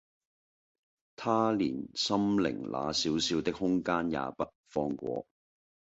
[1.15, 5.27] 他連心靈那小小的空間也不放過